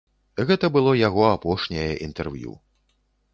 [0.51, 2.57] Гэта было яго апошняе інтэрв'ю.